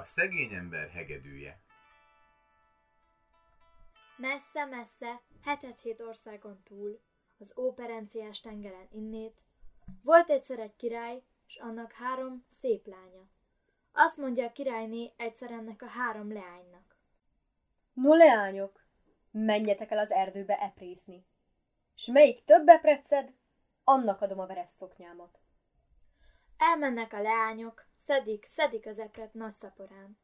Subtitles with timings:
[0.00, 1.60] A szegény ember hegedűje
[4.16, 7.00] Messze-messze, hetet-hét országon túl,
[7.38, 9.40] az óperenciás tengeren innét,
[10.02, 13.22] volt egyszer egy király, és annak három szép lánya.
[13.92, 16.96] Azt mondja a királyné egyszer ennek a három leánynak.
[17.92, 18.84] No leányok,
[19.30, 21.26] menjetek el az erdőbe eprészni,
[21.94, 23.32] s melyik több epreced,
[23.84, 25.38] annak adom a veresztoknyámat.
[26.56, 30.18] Elmennek a leányok, szedik, szedik az epret nagy szaporán.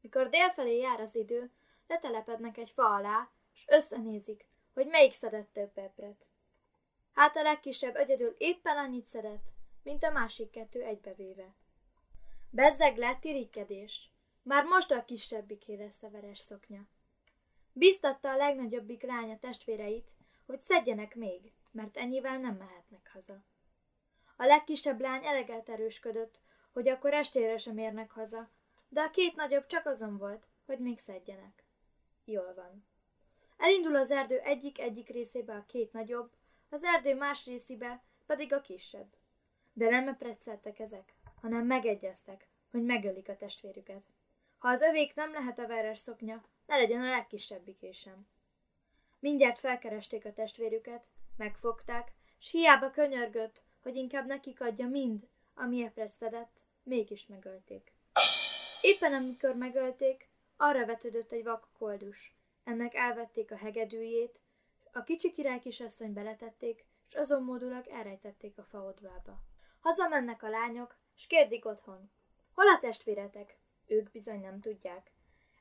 [0.00, 1.50] Mikor délfelé jár az idő,
[1.86, 6.26] letelepednek egy fa alá, és összenézik, hogy melyik szedett több epret.
[7.12, 9.50] Hát a legkisebb egyedül éppen annyit szedett,
[9.82, 11.54] mint a másik kettő egybevéve.
[12.50, 14.10] Bezzeg lett irigykedés.
[14.42, 16.88] Már most a kisebbiké lesz a veres szoknya.
[17.72, 20.10] Biztatta a legnagyobbik lánya testvéreit,
[20.46, 23.44] hogy szedjenek még, mert ennyivel nem mehetnek haza.
[24.36, 26.41] A legkisebb lány eleget erősködött,
[26.72, 28.50] hogy akkor estére sem érnek haza,
[28.88, 31.64] de a két nagyobb csak azon volt, hogy még szedjenek.
[32.24, 32.86] Jól van.
[33.56, 36.30] Elindul az erdő egyik-egyik részébe a két nagyobb,
[36.70, 39.16] az erdő más részébe pedig a kisebb.
[39.72, 44.04] De nem epretszeltek ezek, hanem megegyeztek, hogy megölik a testvérüket.
[44.58, 48.26] Ha az övék nem lehet a veres szoknya, ne legyen a legkisebbiké sem.
[49.18, 56.12] Mindjárt felkeresték a testvérüket, megfogták, s hiába könyörgött, hogy inkább nekik adja mind, ami epret
[56.12, 57.92] szedett, mégis megölték.
[58.80, 62.36] Éppen amikor megölték, arra vetődött egy vak koldus.
[62.64, 64.42] Ennek elvették a hegedűjét,
[64.92, 69.38] a kicsi király kisasszony beletették, s azon módulag elrejtették a faodvába.
[69.80, 72.10] Hazamennek a lányok, s kérdik otthon.
[72.54, 73.58] Hol a testvéretek?
[73.86, 75.12] Ők bizony nem tudják.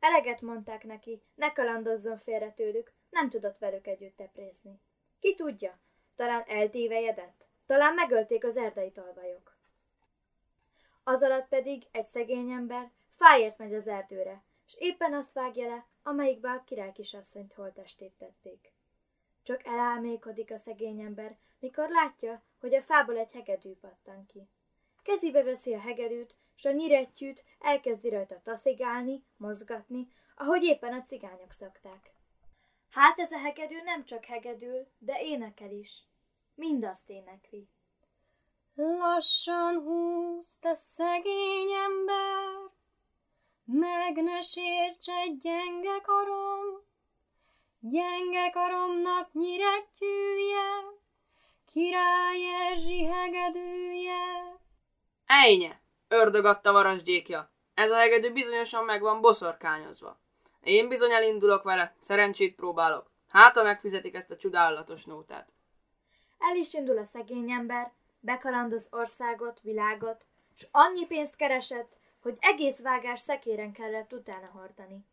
[0.00, 4.80] Eleget mondták neki, ne kalandozzon félre tőlük, nem tudott velük együtt eprézni.
[5.20, 5.78] Ki tudja,
[6.14, 9.55] talán eltévejedett, talán megölték az erdei talvajok.
[11.08, 15.86] Az alatt pedig egy szegény ember fáért megy az erdőre, és éppen azt vágja le,
[16.02, 18.72] amelyikbe a király kisasszonyt holtestét tették.
[19.42, 24.48] Csak elálmékodik a szegény ember, mikor látja, hogy a fából egy hegedű pattan ki.
[25.02, 31.52] Kezébe veszi a hegedűt, s a nyirettyűt elkezdi rajta taszigálni, mozgatni, ahogy éppen a cigányok
[31.52, 32.12] szokták.
[32.90, 36.02] Hát ez a hegedű nem csak hegedül, de énekel is.
[36.54, 37.68] Mindazt énekli.
[38.78, 42.70] Lassan húz, te szegény ember,
[43.64, 46.84] meg ne sérts egy gyenge karom,
[47.80, 50.68] gyenge karomnak nyirettyűje,
[51.72, 54.58] király Erzsi hegedűje.
[55.26, 55.80] Ejnye!
[56.08, 57.50] Ördög adta varasgyékja.
[57.74, 60.18] Ez a hegedű bizonyosan meg van boszorkányozva.
[60.60, 63.10] Én bizony elindulok vele, szerencsét próbálok.
[63.28, 65.52] Hát, ha megfizetik ezt a csodálatos nótát.
[66.38, 67.92] El is indul a szegény ember,
[68.26, 75.04] bekalandoz országot, világot, s annyi pénzt keresett, hogy egész vágás szekéren kellett utána hordani.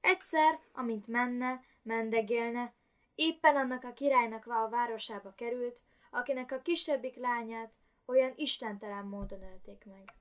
[0.00, 2.72] Egyszer, amint menne, mendegélne,
[3.14, 7.72] éppen annak a királynak a városába került, akinek a kisebbik lányát
[8.06, 10.14] olyan istentelen módon ölték meg.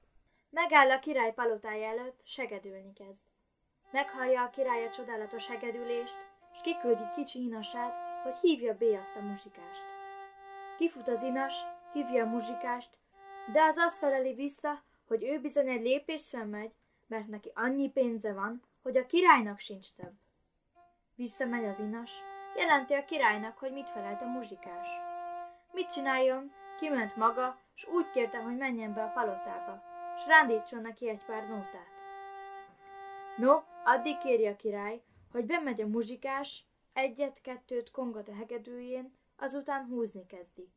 [0.50, 3.22] Megáll a király palotája előtt, segedülni kezd.
[3.92, 6.18] Meghallja a király a csodálatos hegedülést,
[6.54, 9.84] és kiküldi kicsi inasát, hogy hívja bé azt a muzsikást.
[10.78, 11.64] Kifut az inas,
[11.94, 12.98] hívja a muzsikást,
[13.52, 16.72] de az azt feleli vissza, hogy ő bizony egy lépés sem megy,
[17.08, 20.14] mert neki annyi pénze van, hogy a királynak sincs több.
[21.16, 22.22] Visszamegy az inas,
[22.56, 24.88] jelenti a királynak, hogy mit felelt a muzsikás.
[25.72, 26.52] Mit csináljon?
[26.80, 29.84] Kiment maga, s úgy kérte, hogy menjen be a palotába,
[30.18, 32.06] s rándítson neki egy pár nótát.
[33.38, 35.02] No, addig kéri a király,
[35.32, 40.70] hogy bemegy a muzsikás, egyet-kettőt kongat a hegedűjén, azután húzni kezdi.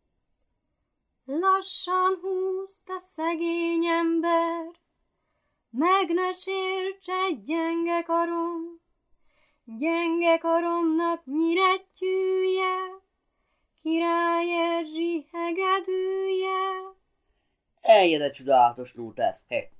[1.24, 4.70] Lassan húz, te szegény ember,
[5.70, 8.80] meg ne sérts egy gyenge karom,
[9.64, 13.00] gyenge karomnak nyirettyűje,
[13.82, 16.94] király Erzsi hegedűje.
[17.80, 19.72] Eljön egy csodálatos nótász, hé.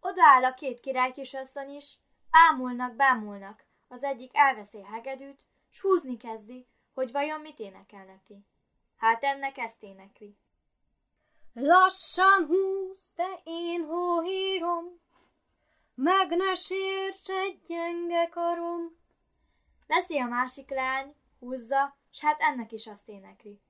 [0.00, 1.98] Odaáll a két király kisasszony is,
[2.30, 8.46] ámulnak, bámulnak, az egyik elveszi a hegedűt, s húzni kezdi, hogy vajon mit énekel neki.
[8.96, 10.36] Hát ennek ezt énekli.
[11.58, 15.00] Lassan húz, de én hóhírom,
[15.94, 18.96] meg ne sérts egy gyenge karom.
[19.86, 23.60] Veszi a másik lány, húzza, s hát ennek is azt énekli.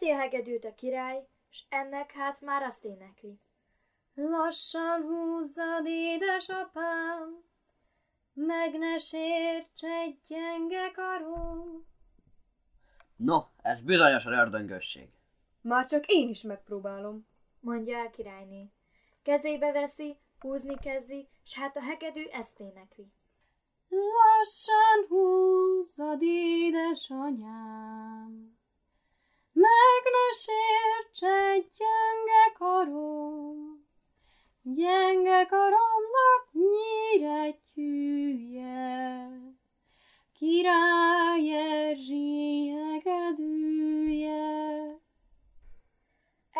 [0.00, 3.40] Hegedűt a király, s ennek hát már azt énekli.
[4.14, 7.44] Lassan húzzad, édesapám,
[8.32, 11.86] meg ne sérts egy gyenge karom.
[13.16, 15.08] No, ez bizonyosan ördöngösség.
[15.62, 17.26] Már csak én is megpróbálom.
[17.60, 18.70] mondja a királyné.
[19.22, 23.12] Kezébe veszi, Húzni kezdi, s hát a hegedű ezt énekli.
[23.88, 27.62] Lassan húzod, édesanyám,
[29.52, 33.86] meg ne sérts egy gyenge karom,
[34.62, 36.01] gyenge karomnak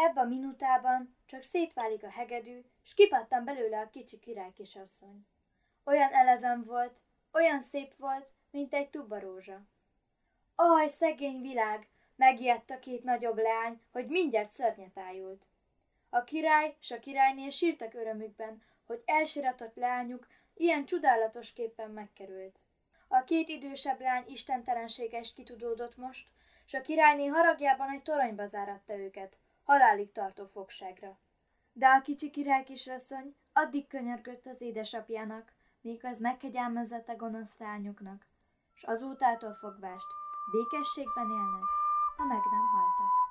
[0.03, 5.27] Ebben a minutában csak szétválik a hegedű, s kipattan belőle a kicsi király kisasszony.
[5.85, 7.01] Olyan eleven volt,
[7.33, 9.61] olyan szép volt, mint egy tubarózsa.
[10.55, 11.89] Aj, szegény világ!
[12.17, 15.47] Megijedt a két nagyobb leány, hogy mindjárt szörnyet ájult.
[16.11, 22.59] A király s a királyné sírtak örömükben, hogy elsiratott leányuk ilyen csodálatos képpen megkerült.
[23.09, 26.29] A két idősebb lány istentelenséges kitudódott most,
[26.65, 31.19] s a királyné haragjában egy toronyba záratta őket, halálig tartó fogságra.
[31.73, 38.27] De a kicsi király kisasszony addig könyörgött az édesapjának, míg az megkegyelmezett a gonosz lányoknak,
[38.75, 40.07] s azutától fogvást
[40.51, 41.65] békességben élnek,
[42.17, 43.22] ha meg nem haltak.